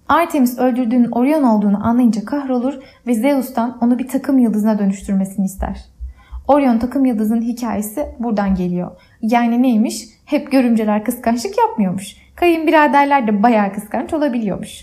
Artemis 0.09 0.59
öldürdüğünün 0.59 1.11
Orion 1.11 1.43
olduğunu 1.43 1.87
anlayınca 1.87 2.25
kahrolur 2.25 2.73
ve 3.07 3.13
Zeus'tan 3.13 3.77
onu 3.81 3.99
bir 3.99 4.07
takım 4.07 4.39
yıldızına 4.39 4.79
dönüştürmesini 4.79 5.45
ister. 5.45 5.85
Orion 6.47 6.79
takım 6.79 7.05
yıldızının 7.05 7.41
hikayesi 7.41 8.05
buradan 8.19 8.55
geliyor. 8.55 8.91
Yani 9.21 9.61
neymiş? 9.61 10.05
Hep 10.25 10.51
görümceler 10.51 11.05
kıskançlık 11.05 11.57
yapmıyormuş. 11.57 12.15
Kayınbiraderler 12.35 13.27
de 13.27 13.43
bayağı 13.43 13.73
kıskanç 13.73 14.13
olabiliyormuş. 14.13 14.81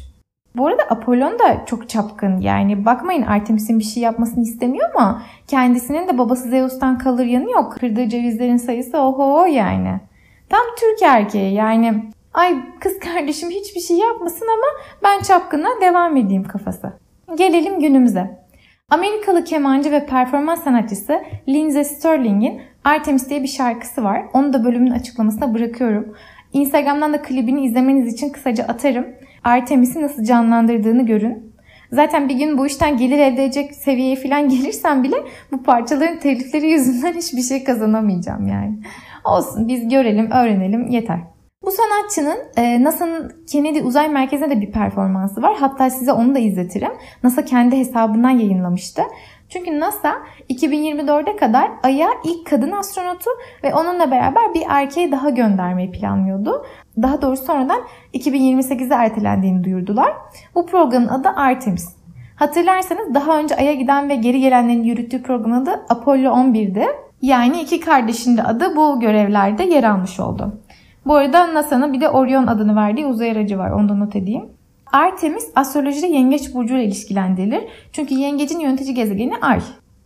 Bu 0.57 0.67
arada 0.67 0.83
Apollon 0.83 1.39
da 1.39 1.67
çok 1.67 1.89
çapkın. 1.89 2.41
Yani 2.41 2.85
bakmayın 2.85 3.23
Artemis'in 3.23 3.79
bir 3.79 3.85
şey 3.85 4.03
yapmasını 4.03 4.43
istemiyor 4.43 4.91
ama 4.95 5.23
kendisinin 5.47 6.09
de 6.09 6.19
babası 6.19 6.49
Zeus'tan 6.49 6.99
kalır 6.99 7.25
yanı 7.25 7.51
yok. 7.51 7.73
Kırdığı 7.73 8.09
cevizlerin 8.09 8.57
sayısı 8.57 8.99
oho 8.99 9.45
yani. 9.45 10.01
Tam 10.49 10.65
Türk 10.81 11.03
erkeği 11.03 11.55
yani 11.55 12.03
ay 12.37 12.57
kız 12.81 12.99
kardeşim 12.99 13.51
hiçbir 13.51 13.81
şey 13.81 13.97
yapmasın 13.97 14.47
ama 14.47 14.83
ben 15.03 15.23
çapkına 15.23 15.69
devam 15.81 16.17
edeyim 16.17 16.45
kafası. 16.45 16.93
Gelelim 17.39 17.81
günümüze. 17.81 18.47
Amerikalı 18.91 19.45
kemancı 19.45 19.93
ve 19.93 20.07
performans 20.07 20.65
sanatçısı 20.65 21.23
Lindsey 21.49 21.85
Sterling'in 21.85 22.61
Artemis 22.85 23.31
diye 23.31 23.43
bir 23.43 23.49
şarkısı 23.49 24.05
var. 24.05 24.23
Onu 24.33 24.53
da 24.53 24.65
bölümün 24.65 24.91
açıklamasına 24.91 25.55
bırakıyorum. 25.55 26.17
Instagram'dan 26.53 27.13
da 27.13 27.23
klibini 27.23 27.65
izlemeniz 27.65 28.15
için 28.15 28.31
kısaca 28.31 28.65
atarım. 28.65 29.07
Artemis'i 29.45 30.03
nasıl 30.03 30.25
canlandırdığını 30.25 31.07
görün. 31.07 31.53
Zaten 31.93 32.29
bir 32.29 32.35
gün 32.35 32.59
bu 32.59 32.67
işten 32.67 32.97
gelir 32.97 33.19
elde 33.19 33.45
edecek 33.45 33.75
seviyeye 33.75 34.17
falan 34.17 34.49
gelirsem 34.49 35.03
bile 35.03 35.17
bu 35.53 35.63
parçaların 35.63 36.19
telifleri 36.19 36.71
yüzünden 36.71 37.13
hiçbir 37.13 37.43
şey 37.43 37.65
kazanamayacağım 37.65 38.49
yani. 38.49 38.79
Olsun 39.25 39.69
biz 39.69 39.89
görelim, 39.89 40.31
öğrenelim 40.31 40.89
yeter. 40.89 41.36
Bu 41.67 41.71
sanatçının 41.71 42.39
e, 42.57 42.85
NASA'nın 42.85 43.33
Kennedy 43.53 43.81
Uzay 43.81 44.09
Merkezi'nde 44.09 44.51
de 44.51 44.61
bir 44.61 44.73
performansı 44.73 45.43
var. 45.43 45.57
Hatta 45.61 45.91
size 45.91 46.13
onu 46.13 46.35
da 46.35 46.39
izletirim. 46.39 46.93
NASA 47.23 47.45
kendi 47.45 47.79
hesabından 47.79 48.31
yayınlamıştı. 48.31 49.03
Çünkü 49.49 49.81
NASA 49.81 50.15
2024'e 50.51 51.37
kadar 51.37 51.71
Ay'a 51.83 52.09
ilk 52.25 52.47
kadın 52.47 52.73
astronotu 52.73 53.31
ve 53.65 53.75
onunla 53.75 54.11
beraber 54.11 54.55
bir 54.55 54.63
erkeği 54.69 55.13
daha 55.13 55.31
göndermeyi 55.31 55.91
planlıyordu. 55.91 56.67
Daha 57.03 57.23
doğrusu 57.23 57.45
sonradan 57.45 57.81
2028'e 58.15 58.95
ertelendiğini 58.95 59.65
duyurdular. 59.65 60.13
Bu 60.55 60.67
programın 60.67 61.09
adı 61.09 61.29
Artemis. 61.29 61.89
Hatırlarsanız 62.37 63.15
daha 63.15 63.39
önce 63.39 63.57
Ay'a 63.57 63.75
giden 63.75 64.09
ve 64.09 64.15
geri 64.15 64.41
gelenlerin 64.41 64.85
yürüttüğü 64.85 65.23
programın 65.23 65.63
adı 65.63 65.71
Apollo 65.89 66.29
11'di. 66.29 66.87
Yani 67.23 67.61
iki 67.61 67.81
kardeşin 67.81 68.37
de 68.37 68.43
adı 68.43 68.77
bu 68.77 69.01
görevlerde 69.01 69.65
yer 69.65 69.85
almış 69.85 70.21
oldu. 70.21 70.61
Bu 71.07 71.15
arada 71.15 71.55
NASA'nın 71.55 71.93
bir 71.93 72.01
de 72.01 72.09
Orion 72.09 72.47
adını 72.47 72.77
verdiği 72.77 73.07
uzay 73.07 73.31
aracı 73.31 73.59
var. 73.59 73.71
Onu 73.71 73.89
da 73.89 73.95
not 73.95 74.17
edeyim. 74.17 74.45
Artemis 74.93 75.51
astrolojide 75.55 76.07
yengeç 76.07 76.55
burcuyla 76.55 76.85
ilişkilendirilir. 76.85 77.63
Çünkü 77.93 78.15
yengecin 78.15 78.61
yönetici 78.61 78.95
gezegeni 78.95 79.37
Ay. 79.41 79.61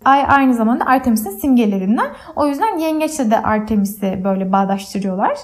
Ay 0.05 0.25
aynı 0.29 0.55
zamanda 0.55 0.87
Artemis'in 0.87 1.31
simgelerinden. 1.31 2.07
O 2.37 2.47
yüzden 2.47 2.79
yengeçle 2.79 3.31
de 3.31 3.43
Artemis'i 3.43 4.21
böyle 4.25 4.53
bağdaştırıyorlar. 4.53 5.39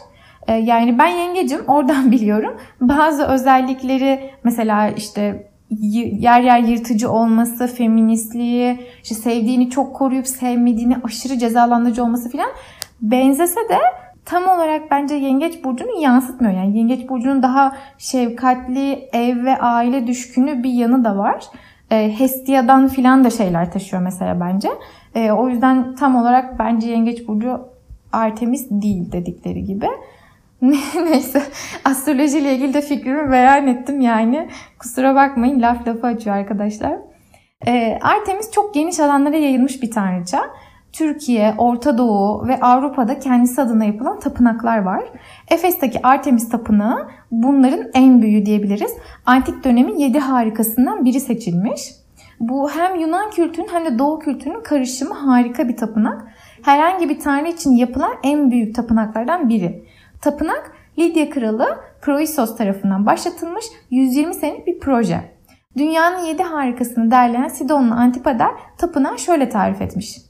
Ee, 0.47 0.53
yani 0.53 0.99
ben 0.99 1.07
yengecim 1.07 1.61
oradan 1.67 2.11
biliyorum. 2.13 2.57
Bazı 2.81 3.25
özellikleri 3.27 4.31
mesela 4.45 4.89
işte 4.89 5.51
yer 5.71 6.41
yer 6.41 6.59
yırtıcı 6.59 7.11
olması, 7.11 7.67
feministliği, 7.67 8.81
işte 9.03 9.15
sevdiğini 9.15 9.71
çok 9.71 9.97
koruyup 9.97 10.27
sevmediğini 10.27 10.97
aşırı 11.05 11.39
cezalandırıcı 11.39 12.05
olması 12.05 12.31
filan 12.31 12.51
benzese 13.01 13.61
de 13.69 13.79
tam 14.27 14.49
olarak 14.49 14.91
bence 14.91 15.15
Yengeç 15.15 15.65
Burcu'nu 15.65 16.01
yansıtmıyor. 16.01 16.55
Yani 16.55 16.79
Yengeç 16.79 17.09
Burcu'nun 17.09 17.43
daha 17.43 17.77
şefkatli, 17.99 19.09
ev 19.13 19.45
ve 19.45 19.59
aile 19.59 20.07
düşkünü 20.07 20.63
bir 20.63 20.71
yanı 20.71 21.05
da 21.05 21.17
var. 21.17 21.45
E, 21.91 22.19
Hestia'dan 22.19 22.89
filan 22.89 23.25
da 23.25 23.31
şeyler 23.31 23.73
taşıyor 23.73 24.03
mesela 24.03 24.41
bence. 24.41 24.69
E, 25.15 25.31
o 25.33 25.49
yüzden 25.49 25.95
tam 25.95 26.17
olarak 26.17 26.59
bence 26.59 26.91
Yengeç 26.91 27.29
Burcu 27.29 27.61
Artemis 28.13 28.67
değil 28.71 29.13
dedikleri 29.13 29.65
gibi. 29.65 29.87
Neyse 30.95 31.43
astrolojiyle 31.85 32.55
ilgili 32.55 32.75
de 32.75 32.81
fikrimi 32.81 33.33
beyan 33.33 33.67
ettim 33.67 34.01
yani. 34.01 34.49
Kusura 34.79 35.15
bakmayın 35.15 35.63
laf 35.63 35.89
lafı 35.89 36.07
açıyor 36.07 36.37
arkadaşlar. 36.37 36.97
E, 37.67 37.99
Artemis 38.03 38.51
çok 38.51 38.75
geniş 38.75 39.01
alanlara 39.01 39.37
yayılmış 39.37 39.83
bir 39.83 39.91
tanrıça. 39.91 40.41
Türkiye, 40.97 41.55
Orta 41.59 41.99
Doğu 41.99 42.49
ve 42.49 42.61
Avrupa'da 42.61 43.19
kendisi 43.19 43.61
adına 43.61 43.85
yapılan 43.85 44.21
tapınaklar 44.21 44.79
var. 44.79 45.05
Efes'teki 45.49 46.07
Artemis 46.07 46.49
Tapınağı 46.49 47.09
bunların 47.31 47.91
en 47.95 48.23
büyüğü 48.23 48.47
diyebiliriz. 48.47 48.91
Antik 49.27 49.65
dönemin 49.65 49.99
yedi 49.99 50.19
harikasından 50.19 51.05
biri 51.05 51.21
seçilmiş. 51.21 51.81
Bu 52.41 52.71
hem 52.71 53.01
Yunan 53.01 53.31
kültürünün 53.31 53.69
hem 53.73 53.85
de 53.85 53.99
Doğu 53.99 54.19
kültürünün 54.19 54.63
karışımı 54.63 55.15
harika 55.15 55.69
bir 55.69 55.77
tapınak. 55.77 56.25
Herhangi 56.63 57.09
bir 57.09 57.21
tanrı 57.21 57.49
için 57.49 57.71
yapılan 57.71 58.13
en 58.23 58.51
büyük 58.51 58.75
tapınaklardan 58.75 59.49
biri. 59.49 59.85
Tapınak 60.21 60.73
Lidya 60.99 61.31
Kralı 61.31 61.79
Kroisos 62.01 62.57
tarafından 62.57 63.07
başlatılmış 63.07 63.65
120 63.91 64.35
senelik 64.35 64.67
bir 64.67 64.79
proje. 64.79 65.21
Dünyanın 65.77 66.25
yedi 66.25 66.43
harikasını 66.43 67.11
derleyen 67.11 67.49
Sidonlu 67.49 67.95
Antipater 67.95 68.51
tapınağı 68.79 69.19
şöyle 69.19 69.49
tarif 69.49 69.83
etmiş. 69.83 70.26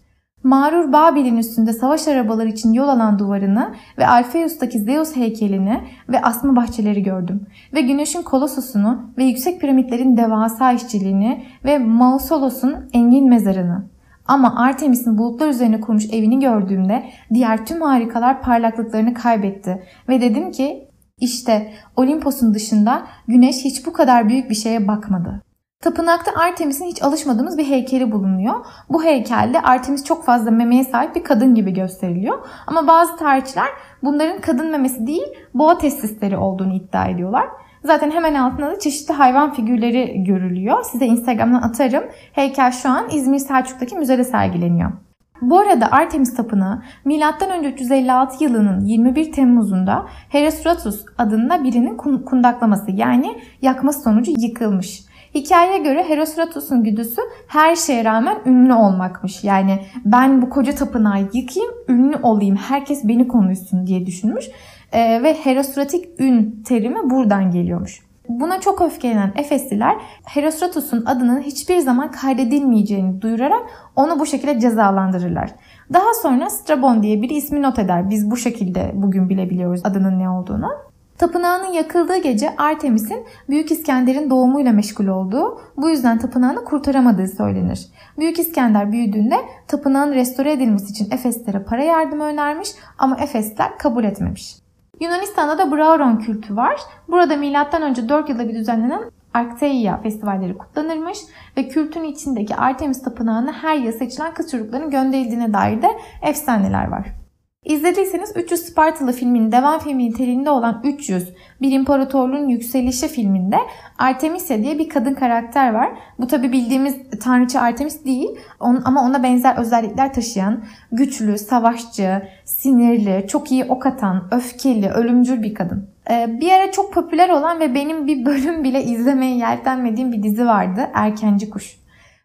Mağrur 0.46 0.92
Babil'in 0.92 1.36
üstünde 1.36 1.72
savaş 1.72 2.08
arabaları 2.08 2.48
için 2.48 2.72
yol 2.72 2.88
alan 2.88 3.18
duvarını 3.18 3.74
ve 3.98 4.06
Alfeus'taki 4.06 4.78
Zeus 4.78 5.16
heykelini 5.16 5.80
ve 6.08 6.22
asma 6.22 6.56
bahçeleri 6.56 7.02
gördüm. 7.02 7.46
Ve 7.74 7.80
güneşin 7.80 8.22
kolososunu 8.22 9.10
ve 9.18 9.24
yüksek 9.24 9.60
piramitlerin 9.60 10.16
devasa 10.16 10.72
işçiliğini 10.72 11.44
ve 11.64 11.78
Mausolos'un 11.78 12.76
engin 12.92 13.28
mezarını. 13.28 13.84
Ama 14.26 14.56
Artemis'in 14.56 15.18
bulutlar 15.18 15.48
üzerine 15.48 15.80
kurmuş 15.80 16.04
evini 16.12 16.40
gördüğümde 16.40 17.04
diğer 17.34 17.66
tüm 17.66 17.82
harikalar 17.82 18.42
parlaklıklarını 18.42 19.14
kaybetti. 19.14 19.82
Ve 20.08 20.20
dedim 20.20 20.50
ki 20.50 20.88
işte 21.20 21.72
Olimpos'un 21.96 22.54
dışında 22.54 23.06
güneş 23.28 23.64
hiç 23.64 23.86
bu 23.86 23.92
kadar 23.92 24.28
büyük 24.28 24.50
bir 24.50 24.54
şeye 24.54 24.88
bakmadı. 24.88 25.45
Tapınakta 25.86 26.30
Artemis'in 26.40 26.84
hiç 26.84 27.02
alışmadığımız 27.02 27.58
bir 27.58 27.64
heykeli 27.64 28.12
bulunuyor. 28.12 28.54
Bu 28.90 29.04
heykelde 29.04 29.60
Artemis 29.60 30.04
çok 30.04 30.24
fazla 30.24 30.50
memeye 30.50 30.84
sahip 30.84 31.16
bir 31.16 31.24
kadın 31.24 31.54
gibi 31.54 31.72
gösteriliyor. 31.72 32.38
Ama 32.66 32.86
bazı 32.86 33.16
tarihçiler 33.16 33.68
bunların 34.02 34.40
kadın 34.40 34.70
memesi 34.70 35.06
değil 35.06 35.26
boğa 35.54 35.78
testisleri 35.78 36.36
olduğunu 36.36 36.74
iddia 36.74 37.08
ediyorlar. 37.08 37.44
Zaten 37.84 38.10
hemen 38.10 38.34
altında 38.34 38.70
da 38.70 38.78
çeşitli 38.78 39.14
hayvan 39.14 39.52
figürleri 39.54 40.24
görülüyor. 40.24 40.84
Size 40.84 41.06
Instagram'dan 41.06 41.62
atarım. 41.62 42.04
Heykel 42.32 42.72
şu 42.72 42.88
an 42.88 43.08
İzmir 43.10 43.38
Selçuk'taki 43.38 43.96
müzede 43.96 44.24
sergileniyor. 44.24 44.92
Bu 45.40 45.58
arada 45.58 45.92
Artemis 45.92 46.36
Tapınağı 46.36 46.82
M.Ö. 47.04 47.68
356 47.68 48.44
yılının 48.44 48.80
21 48.84 49.32
Temmuz'unda 49.32 50.06
Herostratus 50.28 51.04
adında 51.18 51.64
birinin 51.64 51.96
kundaklaması 52.24 52.90
yani 52.90 53.40
yakması 53.62 54.00
sonucu 54.00 54.32
yıkılmış. 54.38 55.05
Hikayeye 55.36 55.78
göre 55.78 56.04
Herostratus'un 56.08 56.84
güdüsü 56.84 57.20
her 57.46 57.76
şeye 57.76 58.04
rağmen 58.04 58.38
ünlü 58.46 58.72
olmakmış. 58.74 59.44
Yani 59.44 59.80
ben 60.04 60.42
bu 60.42 60.50
koca 60.50 60.74
tapınağı 60.74 61.20
yıkayım, 61.32 61.70
ünlü 61.88 62.16
olayım, 62.22 62.56
herkes 62.56 63.08
beni 63.08 63.28
konuşsun 63.28 63.86
diye 63.86 64.06
düşünmüş. 64.06 64.44
Ee, 64.92 65.22
ve 65.22 65.34
Herostratik 65.34 66.20
ün 66.20 66.62
terimi 66.66 67.10
buradan 67.10 67.50
geliyormuş. 67.50 68.00
Buna 68.28 68.60
çok 68.60 68.82
öfkelenen 68.82 69.32
Efesliler 69.36 69.96
Herostratus'un 70.24 71.04
adının 71.06 71.40
hiçbir 71.40 71.78
zaman 71.78 72.10
kaydedilmeyeceğini 72.10 73.22
duyurarak 73.22 73.62
onu 73.96 74.18
bu 74.18 74.26
şekilde 74.26 74.60
cezalandırırlar. 74.60 75.50
Daha 75.92 76.14
sonra 76.22 76.50
Strabon 76.50 77.02
diye 77.02 77.22
bir 77.22 77.30
ismi 77.30 77.62
not 77.62 77.78
eder. 77.78 78.10
Biz 78.10 78.30
bu 78.30 78.36
şekilde 78.36 78.90
bugün 78.94 79.28
bilebiliyoruz 79.28 79.80
adının 79.84 80.18
ne 80.18 80.30
olduğunu. 80.30 80.68
Tapınağının 81.18 81.72
yakıldığı 81.72 82.16
gece 82.16 82.56
Artemis'in 82.56 83.26
Büyük 83.48 83.70
İskender'in 83.70 84.30
doğumuyla 84.30 84.72
meşgul 84.72 85.06
olduğu, 85.06 85.60
bu 85.76 85.90
yüzden 85.90 86.18
tapınağını 86.18 86.64
kurtaramadığı 86.64 87.28
söylenir. 87.28 87.88
Büyük 88.18 88.38
İskender 88.38 88.92
büyüdüğünde 88.92 89.36
tapınağın 89.68 90.14
restore 90.14 90.52
edilmesi 90.52 90.90
için 90.90 91.10
Efeslere 91.10 91.62
para 91.62 91.84
yardımı 91.84 92.24
önermiş 92.24 92.70
ama 92.98 93.16
Efesler 93.16 93.78
kabul 93.78 94.04
etmemiş. 94.04 94.56
Yunanistan'da 95.00 95.58
da 95.58 95.72
Brauron 95.72 96.16
kültü 96.16 96.56
var. 96.56 96.80
Burada 97.08 97.36
M.Ö. 97.36 98.08
4 98.08 98.28
yılda 98.28 98.48
bir 98.48 98.54
düzenlenen 98.54 99.10
Arcteia 99.34 100.00
festivalleri 100.02 100.58
kutlanırmış 100.58 101.18
ve 101.56 101.68
kültün 101.68 102.04
içindeki 102.04 102.56
Artemis 102.56 103.02
tapınağına 103.02 103.52
her 103.52 103.76
yıl 103.76 103.92
seçilen 103.92 104.34
kız 104.34 104.50
çocuklarının 104.50 104.90
gönderildiğine 104.90 105.52
dair 105.52 105.82
de 105.82 105.88
efsaneler 106.22 106.88
var. 106.88 107.25
İzlediyseniz 107.66 108.32
300 108.36 108.60
Spartalı 108.60 109.12
filminin 109.12 109.52
devam 109.52 109.78
filmi 109.78 110.04
niteliğinde 110.04 110.50
olan 110.50 110.80
300 110.84 111.28
Bir 111.60 111.72
İmparatorluğun 111.72 112.48
Yükselişi 112.48 113.08
filminde 113.08 113.56
Artemisia 113.98 114.58
diye 114.58 114.78
bir 114.78 114.88
kadın 114.88 115.14
karakter 115.14 115.74
var. 115.74 115.90
Bu 116.18 116.26
tabi 116.26 116.52
bildiğimiz 116.52 116.96
tanrıça 117.20 117.60
Artemis 117.60 118.04
değil 118.04 118.28
ama 118.60 119.02
ona 119.02 119.22
benzer 119.22 119.58
özellikler 119.58 120.14
taşıyan 120.14 120.64
güçlü, 120.92 121.38
savaşçı, 121.38 122.22
sinirli, 122.44 123.26
çok 123.28 123.52
iyi 123.52 123.64
ok 123.64 123.86
atan, 123.86 124.28
öfkeli, 124.30 124.88
ölümcül 124.88 125.42
bir 125.42 125.54
kadın. 125.54 125.90
Ee, 126.10 126.40
bir 126.40 126.52
ara 126.52 126.72
çok 126.72 126.92
popüler 126.92 127.28
olan 127.28 127.60
ve 127.60 127.74
benim 127.74 128.06
bir 128.06 128.26
bölüm 128.26 128.64
bile 128.64 128.82
izlemeye 128.82 129.36
yeltenmediğim 129.36 130.12
bir 130.12 130.22
dizi 130.22 130.46
vardı. 130.46 130.90
Erkenci 130.94 131.50
Kuş. 131.50 131.76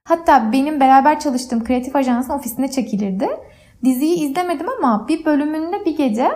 Hatta 0.03 0.51
benim 0.51 0.79
beraber 0.79 1.19
çalıştığım 1.19 1.63
kreatif 1.63 1.95
ajansın 1.95 2.33
ofisinde 2.33 2.67
çekilirdi. 2.67 3.27
Diziyi 3.83 4.29
izlemedim 4.29 4.67
ama 4.77 5.07
bir 5.07 5.25
bölümünde 5.25 5.85
bir 5.85 5.97
gece 5.97 6.31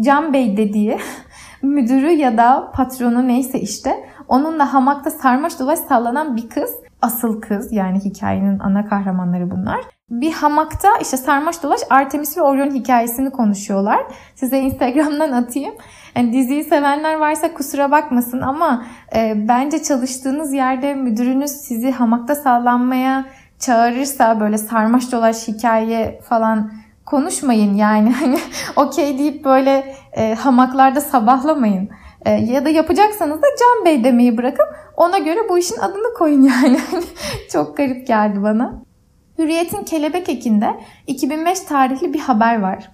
Can 0.00 0.32
Bey 0.32 0.56
dediği 0.56 0.98
müdürü 1.62 2.10
ya 2.10 2.36
da 2.36 2.70
patronu 2.74 3.28
neyse 3.28 3.60
işte 3.60 4.04
onunla 4.28 4.74
hamakta 4.74 5.10
sarmaş 5.10 5.58
dolaş 5.58 5.78
sallanan 5.78 6.36
bir 6.36 6.48
kız 6.48 6.70
asıl 7.02 7.40
kız 7.40 7.72
yani 7.72 8.00
hikayenin 8.00 8.58
ana 8.58 8.88
kahramanları 8.88 9.50
bunlar. 9.50 9.80
Bir 10.10 10.32
hamakta 10.32 10.88
işte 11.02 11.16
sarmaş 11.16 11.62
dolaş 11.62 11.80
Artemis 11.90 12.38
ve 12.38 12.42
Orion 12.42 12.70
hikayesini 12.70 13.30
konuşuyorlar. 13.30 14.00
Size 14.34 14.58
Instagram'dan 14.58 15.32
atayım. 15.32 15.74
Yani 16.16 16.32
diziyi 16.32 16.64
sevenler 16.64 17.14
varsa 17.14 17.54
kusura 17.54 17.90
bakmasın 17.90 18.40
ama 18.40 18.84
e, 19.14 19.48
bence 19.48 19.82
çalıştığınız 19.82 20.52
yerde 20.52 20.94
müdürünüz 20.94 21.50
sizi 21.50 21.90
hamakta 21.90 22.34
sallanmaya 22.34 23.24
çağırırsa 23.58 24.40
böyle 24.40 24.58
sarmaş 24.58 25.12
dolaş 25.12 25.48
hikaye 25.48 26.20
falan 26.28 26.72
konuşmayın 27.10 27.74
yani 27.74 28.10
hani 28.20 28.38
okey 28.76 29.18
deyip 29.18 29.44
böyle 29.44 29.94
e, 30.12 30.34
hamaklarda 30.34 31.00
sabahlamayın. 31.00 31.88
E, 32.24 32.30
ya 32.30 32.64
da 32.64 32.68
yapacaksanız 32.68 33.42
da 33.42 33.46
Can 33.60 33.84
Bey 33.84 34.04
demeyi 34.04 34.36
bırakıp 34.36 34.66
ona 34.96 35.18
göre 35.18 35.38
bu 35.48 35.58
işin 35.58 35.78
adını 35.78 36.14
koyun 36.18 36.42
yani. 36.42 36.78
Çok 37.52 37.76
garip 37.76 38.06
geldi 38.06 38.42
bana. 38.42 38.82
Hürriyet'in 39.38 39.84
Kelebek 39.84 40.28
Ekinde 40.28 40.80
2005 41.06 41.60
tarihli 41.60 42.14
bir 42.14 42.18
haber 42.18 42.60
var. 42.60 42.90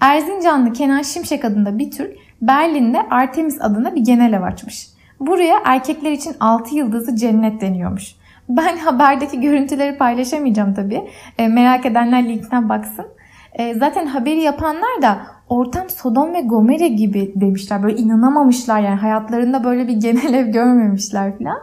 Erzincanlı 0.00 0.72
Kenan 0.72 1.02
Şimşek 1.02 1.44
adında 1.44 1.78
bir 1.78 1.90
Türk 1.90 2.16
Berlin'de 2.42 2.98
Artemis 3.10 3.60
adına 3.60 3.94
bir 3.94 4.00
genel 4.00 4.32
ev 4.32 4.42
açmış. 4.42 4.88
Buraya 5.20 5.56
erkekler 5.64 6.12
için 6.12 6.36
6 6.40 6.74
yıldızlı 6.74 7.16
cennet 7.16 7.60
deniyormuş. 7.60 8.14
Ben 8.48 8.76
haberdeki 8.76 9.40
görüntüleri 9.40 9.98
paylaşamayacağım 9.98 10.74
tabii. 10.74 11.08
E, 11.38 11.48
merak 11.48 11.86
edenler 11.86 12.28
linkten 12.28 12.68
baksın. 12.68 13.06
E, 13.54 13.74
zaten 13.74 14.06
haberi 14.06 14.40
yapanlar 14.40 15.02
da 15.02 15.26
ortam 15.48 15.90
Sodom 15.90 16.34
ve 16.34 16.40
Gomorre 16.40 16.88
gibi 16.88 17.32
demişler. 17.36 17.82
Böyle 17.82 17.96
inanamamışlar 17.96 18.80
yani 18.80 19.00
hayatlarında 19.00 19.64
böyle 19.64 19.88
bir 19.88 19.92
genel 19.92 20.34
ev 20.40 20.46
görmemişler 20.46 21.38
falan. 21.38 21.56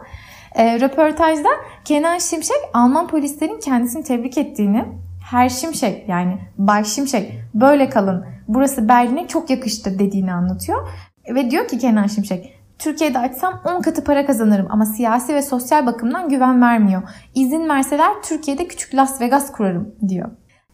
E, 0.54 0.80
röportajda 0.80 1.48
Kenan 1.84 2.18
Şimşek 2.18 2.56
Alman 2.74 3.08
polislerin 3.08 3.60
kendisini 3.60 4.04
tebrik 4.04 4.38
ettiğini, 4.38 4.84
her 5.30 5.48
Şimşek 5.48 6.08
yani 6.08 6.38
Bay 6.58 6.84
Şimşek 6.84 7.32
böyle 7.54 7.88
kalın 7.88 8.24
burası 8.48 8.88
Berlin'e 8.88 9.28
çok 9.28 9.50
yakıştı 9.50 9.98
dediğini 9.98 10.32
anlatıyor. 10.32 10.88
Ve 11.34 11.50
diyor 11.50 11.68
ki 11.68 11.78
Kenan 11.78 12.06
Şimşek 12.06 12.62
Türkiye'de 12.78 13.18
açsam 13.18 13.60
10 13.64 13.82
katı 13.82 14.04
para 14.04 14.26
kazanırım 14.26 14.66
ama 14.70 14.86
siyasi 14.86 15.34
ve 15.34 15.42
sosyal 15.42 15.86
bakımdan 15.86 16.28
güven 16.28 16.62
vermiyor. 16.62 17.02
İzin 17.34 17.68
verseler 17.68 18.12
Türkiye'de 18.22 18.68
küçük 18.68 18.94
Las 18.94 19.20
Vegas 19.20 19.52
kurarım 19.52 19.94
diyor. 20.08 20.30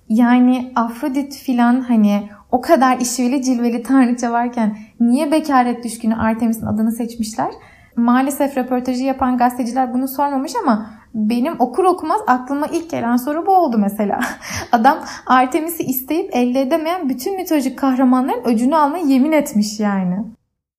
Yani 0.09 0.73
Afrodit 0.75 1.37
filan 1.37 1.81
hani 1.81 2.29
o 2.53 2.61
kadar 2.61 2.99
işveli 2.99 3.43
cilveli 3.43 3.83
tanrıça 3.83 4.33
varken 4.33 4.79
niye 5.01 5.33
bekaret 5.33 5.85
düşkünü 5.85 6.15
Artemis'in 6.15 6.67
adını 6.67 6.93
seçmişler? 6.93 7.51
Maalesef 7.97 8.57
röportajı 8.57 9.05
yapan 9.05 9.39
gazeteciler 9.39 9.95
bunu 9.95 10.09
sormamış 10.09 10.53
ama 10.63 10.91
benim 11.15 11.55
okur 11.59 11.85
okumaz 11.85 12.21
aklıma 12.27 12.67
ilk 12.67 12.91
gelen 12.91 13.17
soru 13.17 13.47
bu 13.47 13.53
oldu 13.53 13.79
mesela. 13.79 14.21
Adam 14.73 14.99
Artemis'i 15.27 15.83
isteyip 15.83 16.37
elde 16.37 16.61
edemeyen 16.61 17.09
bütün 17.09 17.37
mitolojik 17.37 17.79
kahramanların 17.79 18.45
öcünü 18.45 18.77
almayı 18.77 19.07
yemin 19.07 19.33
etmiş 19.33 19.81
yani. 19.81 20.25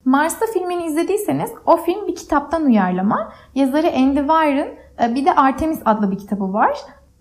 Mars'ta 0.06 0.46
filmini 0.54 0.86
izlediyseniz 0.86 1.52
o 1.66 1.78
film 1.78 2.08
bir 2.08 2.16
kitaptan 2.16 2.66
uyarlama. 2.66 3.34
Yazarı 3.56 3.88
Andy 3.88 4.20
Weir'ın 4.20 4.68
e, 5.04 5.16
bir 5.16 5.26
de 5.26 5.36
Artemis 5.36 5.80
adlı 5.86 6.12
bir 6.12 6.18
kitabı 6.18 6.54
var. 6.54 6.78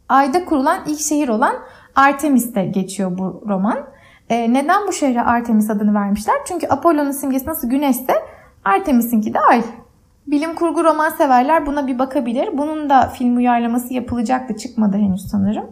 Ayda 0.08 0.44
kurulan 0.44 0.78
ilk 0.86 1.00
şehir 1.00 1.28
olan 1.28 1.54
Artemis'te 1.98 2.64
geçiyor 2.66 3.18
bu 3.18 3.42
roman. 3.48 3.78
E, 4.30 4.52
neden 4.52 4.86
bu 4.88 4.92
şehre 4.92 5.22
Artemis 5.22 5.70
adını 5.70 5.94
vermişler? 5.94 6.36
Çünkü 6.48 6.66
Apollo'nun 6.66 7.10
simgesi 7.10 7.46
nasıl 7.46 7.70
güneşse 7.70 8.14
Artemis'inki 8.64 9.34
de 9.34 9.40
ay. 9.40 9.62
Bilim 10.26 10.54
kurgu 10.54 10.84
roman 10.84 11.10
severler 11.10 11.66
buna 11.66 11.86
bir 11.86 11.98
bakabilir. 11.98 12.58
Bunun 12.58 12.90
da 12.90 13.08
film 13.08 13.36
uyarlaması 13.36 13.94
yapılacaktı 13.94 14.56
çıkmadı 14.56 14.96
henüz 14.96 15.26
sanırım. 15.30 15.66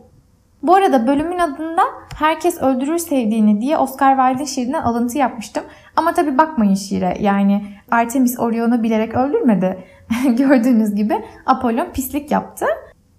Bu 0.63 0.75
arada 0.75 1.07
bölümün 1.07 1.39
adında 1.39 1.83
Herkes 2.19 2.63
Öldürür 2.63 2.99
Sevdiğini 2.99 3.61
diye 3.61 3.79
Oscar 3.79 4.17
Wilde'in 4.17 4.47
şiirinden 4.47 4.83
alıntı 4.83 5.19
yapmıştım. 5.19 5.65
Ama 5.97 6.15
tabi 6.15 6.39
bakmayın 6.39 6.75
şiire. 6.75 7.17
Yani 7.21 7.65
Artemis 7.91 8.39
Orion'u 8.39 8.83
bilerek 8.83 9.15
öldürmedi. 9.15 9.85
Gördüğünüz 10.37 10.95
gibi 10.95 11.25
Apollon 11.47 11.87
pislik 11.95 12.31
yaptı. 12.31 12.67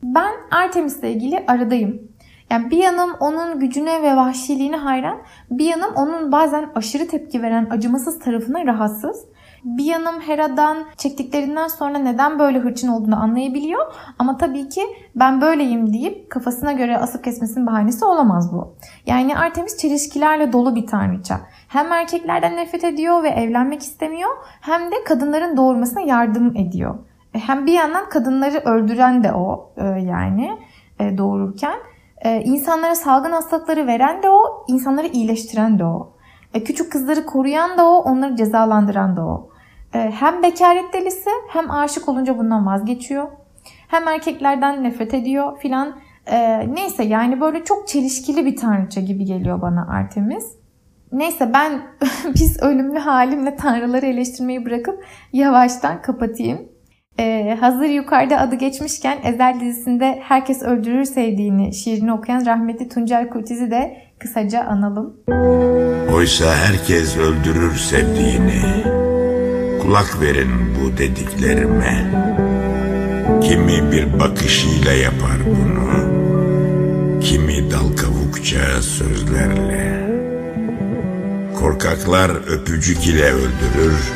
Ben 0.04 0.32
Artemis'le 0.52 1.04
ilgili 1.04 1.44
aradayım. 1.48 2.02
Yani 2.52 2.72
bir 2.72 2.78
yanım 2.78 3.10
onun 3.20 3.60
gücüne 3.60 4.04
ve 4.04 4.16
vahşiliğine 4.16 4.78
hayran, 4.78 5.18
bir 5.52 5.66
yanım 5.66 5.96
onun 5.96 6.32
bazen 6.32 6.70
aşırı 6.76 7.08
tepki 7.08 7.42
veren 7.42 7.68
acımasız 7.72 8.20
tarafına 8.20 8.66
rahatsız. 8.66 9.26
Bir 9.64 9.84
yanım 9.84 10.22
Hera'dan 10.22 10.78
çektiklerinden 10.98 11.68
sonra 11.68 11.98
neden 11.98 12.40
böyle 12.40 12.60
hırçın 12.60 12.88
olduğunu 12.88 13.22
anlayabiliyor. 13.22 13.94
Ama 14.20 14.38
tabii 14.38 14.70
ki 14.70 14.82
ben 15.16 15.42
böyleyim 15.42 15.94
deyip 15.94 16.30
kafasına 16.30 16.72
göre 16.72 16.98
asıp 16.98 17.24
kesmesinin 17.24 17.68
bahanesi 17.68 18.06
olamaz 18.06 18.54
bu. 18.54 18.76
Yani 19.06 19.38
Artemis 19.38 19.78
çelişkilerle 19.78 20.54
dolu 20.54 20.76
bir 20.76 20.88
tanrıça. 20.88 21.40
Hem 21.68 21.92
erkeklerden 21.92 22.56
nefret 22.56 22.84
ediyor 22.84 23.24
ve 23.24 23.30
evlenmek 23.30 23.82
istemiyor 23.82 24.30
hem 24.62 24.92
de 24.92 24.96
kadınların 25.06 25.58
doğurmasına 25.58 26.02
yardım 26.02 26.56
ediyor. 26.56 26.96
E, 27.34 27.40
hem 27.40 27.66
bir 27.66 27.74
yandan 27.74 28.10
kadınları 28.10 28.58
öldüren 28.58 29.24
de 29.24 29.34
o 29.34 29.74
e, 29.78 29.84
yani 29.86 30.58
e, 32.22 32.42
insanlara 32.42 32.96
salgın 32.96 33.32
hastalıkları 33.32 33.88
veren 33.88 34.24
de 34.24 34.30
o, 34.30 34.66
insanları 34.68 35.08
iyileştiren 35.08 35.80
de 35.80 35.86
o. 35.86 36.14
Küçük 36.66 36.92
kızları 36.92 37.26
koruyan 37.26 37.78
da 37.78 37.90
o, 37.90 37.96
onları 37.96 38.36
cezalandıran 38.36 39.18
da 39.18 39.26
o. 39.26 39.50
Hem 39.92 40.44
bekaret 40.44 40.94
delisi 40.94 41.30
hem 41.50 41.72
aşık 41.72 42.10
olunca 42.10 42.38
bundan 42.38 42.66
vazgeçiyor. 42.66 43.28
Hem 43.88 44.08
erkeklerden 44.08 44.84
nefret 44.84 45.14
ediyor 45.14 45.60
filan. 45.60 45.96
Neyse 46.68 47.04
yani 47.04 47.42
böyle 47.42 47.64
çok 47.64 47.88
çelişkili 47.88 48.46
bir 48.46 48.56
tanrıça 48.56 49.02
gibi 49.02 49.26
geliyor 49.26 49.62
bana 49.62 49.88
Artemis. 49.90 50.58
Neyse 51.12 51.54
ben 51.54 51.82
pis 52.36 52.60
ölümlü 52.62 53.00
halimle 53.00 53.56
tanrıları 53.56 54.06
eleştirmeyi 54.06 54.66
bırakıp 54.66 55.06
yavaştan 55.34 56.02
kapatayım. 56.02 56.70
Ee, 57.20 57.58
hazır 57.60 57.86
yukarıda 57.86 58.38
adı 58.38 58.56
geçmişken 58.56 59.18
Ezel 59.24 59.60
dizisinde 59.60 60.20
Herkes 60.24 60.62
Öldürür 60.62 61.06
Sevdiğini 61.06 61.74
şiirini 61.74 62.14
okuyan 62.14 62.46
rahmetli 62.46 62.90
Tuncel 62.90 63.30
Kurtiz'i 63.30 63.72
de 63.72 63.98
kısaca 64.20 64.64
analım. 64.64 65.18
Oysa 66.16 66.46
herkes 66.56 67.18
öldürür 67.18 67.76
sevdiğini. 67.76 68.62
Kulak 69.82 70.22
verin 70.22 70.52
bu 70.76 70.98
dediklerime. 70.98 72.06
Kimi 73.42 73.92
bir 73.92 74.20
bakışıyla 74.20 74.92
yapar 74.92 75.38
bunu. 75.46 75.88
Kimi 77.22 77.72
dal 77.72 77.98
kavukça 77.98 78.82
sözlerle. 78.82 80.08
Korkaklar 81.60 82.30
öpücük 82.30 83.08
ile 83.08 83.32
öldürür, 83.32 84.14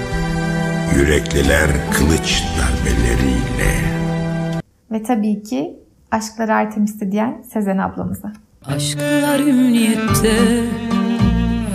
yürekliler 0.95 1.67
kılıç 1.93 2.43
darbeleriyle. 2.58 3.71
Ve 4.91 5.04
tabii 5.04 5.43
ki 5.43 5.73
aşklar 6.12 6.49
Artemis'te 6.49 7.12
diyen 7.12 7.43
Sezen 7.54 7.77
ablamıza. 7.77 8.32
Aşklar 8.65 9.39
ümniyette, 9.39 10.38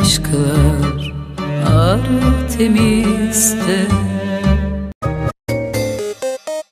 aşklar 0.01 1.15
Artemis'te 1.71 3.87